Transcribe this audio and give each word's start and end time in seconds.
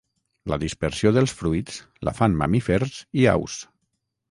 La 0.53 0.57
dispersió 0.63 1.11
dels 1.17 1.35
fruits 1.41 1.77
la 2.09 2.15
fan 2.21 2.39
mamífers 2.41 2.99
i 3.23 3.31
aus. 3.37 3.63